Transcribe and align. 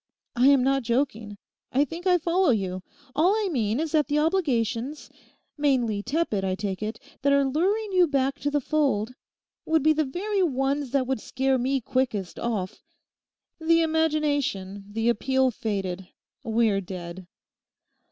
I 0.35 0.47
am 0.47 0.63
not 0.63 0.81
joking. 0.81 1.37
I 1.71 1.85
think 1.85 2.07
I 2.07 2.17
follow 2.17 2.49
you. 2.49 2.81
All 3.15 3.35
I 3.35 3.49
mean 3.51 3.79
is 3.79 3.91
that 3.91 4.07
the 4.07 4.17
obligations—mainly 4.17 6.01
tepid, 6.01 6.43
I 6.43 6.55
take 6.55 6.81
it—that 6.81 7.31
are 7.31 7.45
luring 7.45 7.91
you 7.91 8.07
back 8.07 8.39
to 8.39 8.49
the 8.49 8.61
fold 8.61 9.13
would 9.63 9.83
be 9.83 9.93
the 9.93 10.03
very 10.03 10.41
ones 10.41 10.89
that 10.89 11.05
would 11.05 11.21
scare 11.21 11.59
me 11.59 11.81
quickest 11.81 12.39
off. 12.39 12.81
The 13.59 13.83
imagination, 13.83 14.85
the 14.89 15.07
appeal 15.07 15.51
faded: 15.51 16.07
we're 16.43 16.81
dead. 16.81 17.27